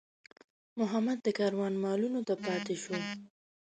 [0.79, 2.95] محمد د کاروان مالونو ته پاتې شو.